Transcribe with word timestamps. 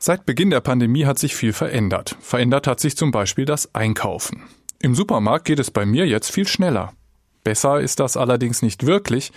Seit 0.00 0.26
Beginn 0.26 0.50
der 0.50 0.60
Pandemie 0.60 1.06
hat 1.06 1.18
sich 1.18 1.34
viel 1.34 1.52
verändert. 1.52 2.16
Verändert 2.20 2.68
hat 2.68 2.78
sich 2.78 2.96
zum 2.96 3.10
Beispiel 3.10 3.44
das 3.44 3.74
Einkaufen. 3.74 4.44
Im 4.78 4.94
Supermarkt 4.94 5.44
geht 5.44 5.58
es 5.58 5.72
bei 5.72 5.84
mir 5.84 6.06
jetzt 6.06 6.30
viel 6.30 6.46
schneller. 6.46 6.92
Besser 7.42 7.80
ist 7.80 7.98
das 7.98 8.16
allerdings 8.16 8.62
nicht 8.62 8.86
wirklich. 8.86 9.32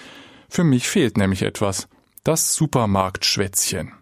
Für 0.50 0.64
mich 0.64 0.88
fehlt 0.88 1.18
nämlich 1.18 1.42
etwas. 1.42 1.88
Das 2.24 2.54
Supermarktschwätzchen. 2.54 3.94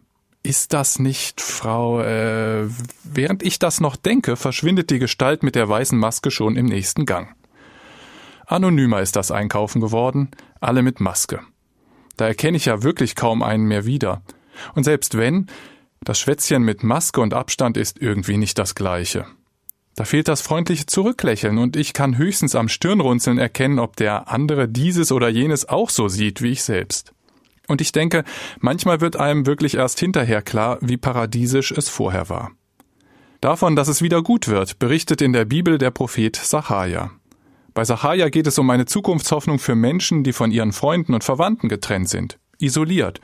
Ist 0.43 0.73
das 0.73 0.99
nicht, 0.99 1.39
Frau, 1.39 2.01
äh, 2.01 2.67
während 3.03 3.41
ich 3.41 3.59
das 3.59 3.79
noch 3.79 3.95
denke, 3.95 4.35
verschwindet 4.35 4.89
die 4.89 4.99
Gestalt 4.99 5.43
mit 5.43 5.55
der 5.55 5.69
weißen 5.69 5.97
Maske 5.97 6.29
schon 6.29 6.57
im 6.57 6.65
nächsten 6.65 7.05
Gang. 7.05 7.35
Anonymer 8.47 8.99
ist 8.99 9.15
das 9.15 9.31
Einkaufen 9.31 9.79
geworden, 9.79 10.31
alle 10.59 10.81
mit 10.81 10.99
Maske. 10.99 11.39
Da 12.17 12.27
erkenne 12.27 12.57
ich 12.57 12.65
ja 12.65 12.83
wirklich 12.83 13.15
kaum 13.15 13.43
einen 13.43 13.65
mehr 13.65 13.85
wieder. 13.85 14.23
Und 14.75 14.83
selbst 14.83 15.17
wenn, 15.17 15.47
das 16.01 16.19
Schwätzchen 16.19 16.63
mit 16.63 16.83
Maske 16.83 17.21
und 17.21 17.33
Abstand 17.33 17.77
ist 17.77 18.01
irgendwie 18.01 18.37
nicht 18.37 18.57
das 18.57 18.75
gleiche. 18.75 19.25
Da 19.95 20.05
fehlt 20.05 20.29
das 20.29 20.41
freundliche 20.41 20.85
Zurücklächeln 20.85 21.57
und 21.57 21.75
ich 21.75 21.93
kann 21.93 22.17
höchstens 22.17 22.55
am 22.55 22.69
Stirnrunzeln 22.69 23.37
erkennen, 23.37 23.79
ob 23.79 23.97
der 23.97 24.29
andere 24.29 24.69
dieses 24.69 25.11
oder 25.11 25.27
jenes 25.27 25.67
auch 25.67 25.89
so 25.89 26.07
sieht 26.07 26.41
wie 26.41 26.51
ich 26.51 26.63
selbst. 26.63 27.13
Und 27.67 27.81
ich 27.81 27.91
denke, 27.91 28.23
manchmal 28.59 29.01
wird 29.01 29.17
einem 29.17 29.45
wirklich 29.45 29.75
erst 29.75 29.99
hinterher 29.99 30.41
klar, 30.41 30.77
wie 30.81 30.97
paradiesisch 30.97 31.71
es 31.71 31.89
vorher 31.89 32.29
war. 32.29 32.51
Davon, 33.41 33.75
dass 33.75 33.87
es 33.87 34.01
wieder 34.01 34.21
gut 34.21 34.47
wird, 34.47 34.79
berichtet 34.79 35.21
in 35.21 35.33
der 35.33 35.45
Bibel 35.45 35.77
der 35.77 35.91
Prophet 35.91 36.35
Sacharja. 36.35 37.11
Bei 37.73 37.85
Sacharja 37.85 38.29
geht 38.29 38.47
es 38.47 38.57
um 38.57 38.69
eine 38.69 38.85
Zukunftshoffnung 38.85 39.59
für 39.59 39.75
Menschen, 39.75 40.23
die 40.23 40.33
von 40.33 40.51
ihren 40.51 40.71
Freunden 40.71 41.13
und 41.13 41.23
Verwandten 41.23 41.69
getrennt 41.69 42.09
sind, 42.09 42.39
isoliert, 42.57 43.21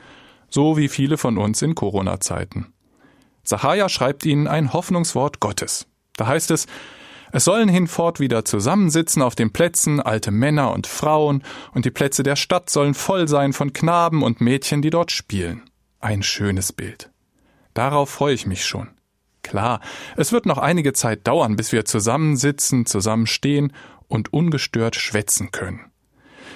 so 0.48 0.76
wie 0.76 0.88
viele 0.88 1.18
von 1.18 1.38
uns 1.38 1.62
in 1.62 1.74
Corona-Zeiten. 1.74 2.72
Sacharja 3.42 3.88
schreibt 3.88 4.26
ihnen 4.26 4.48
ein 4.48 4.72
Hoffnungswort 4.72 5.40
Gottes. 5.40 5.86
Da 6.16 6.26
heißt 6.26 6.50
es, 6.50 6.66
es 7.32 7.44
sollen 7.44 7.68
hinfort 7.68 8.20
wieder 8.20 8.44
zusammensitzen 8.44 9.22
auf 9.22 9.34
den 9.34 9.52
Plätzen 9.52 10.00
alte 10.00 10.30
Männer 10.30 10.72
und 10.72 10.86
Frauen, 10.86 11.42
und 11.72 11.84
die 11.84 11.90
Plätze 11.90 12.22
der 12.22 12.36
Stadt 12.36 12.70
sollen 12.70 12.94
voll 12.94 13.28
sein 13.28 13.52
von 13.52 13.72
Knaben 13.72 14.22
und 14.22 14.40
Mädchen, 14.40 14.82
die 14.82 14.90
dort 14.90 15.10
spielen. 15.10 15.62
Ein 16.00 16.22
schönes 16.22 16.72
Bild. 16.72 17.10
Darauf 17.74 18.10
freue 18.10 18.34
ich 18.34 18.46
mich 18.46 18.64
schon. 18.64 18.88
Klar, 19.42 19.80
es 20.16 20.32
wird 20.32 20.46
noch 20.46 20.58
einige 20.58 20.92
Zeit 20.92 21.26
dauern, 21.26 21.56
bis 21.56 21.72
wir 21.72 21.84
zusammensitzen, 21.84 22.86
zusammenstehen 22.86 23.72
und 24.08 24.32
ungestört 24.32 24.96
schwätzen 24.96 25.50
können. 25.52 25.80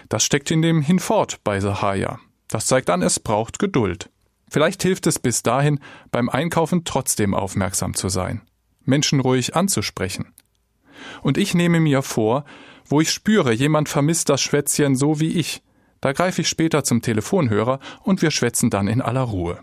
Das 0.09 0.25
steckt 0.25 0.51
in 0.51 0.63
dem 0.63 0.83
Hinfort 0.83 1.41
bei 1.45 1.61
Sahaya. 1.61 2.19
Das 2.51 2.67
zeigt 2.67 2.91
an, 2.91 3.03
es 3.03 3.21
braucht 3.21 3.59
Geduld. 3.59 4.11
Vielleicht 4.51 4.83
hilft 4.83 5.07
es 5.07 5.19
bis 5.21 5.43
dahin, 5.43 5.79
beim 6.11 6.29
Einkaufen 6.29 6.85
trotzdem 6.85 7.35
aufmerksam 7.35 7.95
zu 7.95 8.09
sein, 8.09 8.43
Menschen 8.85 9.21
ruhig 9.21 9.55
anzusprechen. 9.55 10.35
Und 11.23 11.39
ich 11.39 11.55
nehme 11.55 11.79
mir 11.79 12.03
vor, 12.03 12.45
wo 12.85 13.01
ich 13.01 13.13
spüre, 13.13 13.53
jemand 13.53 13.89
vermisst 13.89 14.29
das 14.29 14.41
Schwätzchen 14.41 14.97
so 14.97 15.21
wie 15.21 15.39
ich, 15.39 15.63
da 16.01 16.13
greife 16.13 16.41
ich 16.41 16.49
später 16.49 16.83
zum 16.83 17.03
Telefonhörer 17.03 17.79
und 18.03 18.23
wir 18.23 18.33
schwätzen 18.33 18.71
dann 18.71 18.89
in 18.89 19.01
aller 19.01 19.23
Ruhe. 19.23 19.63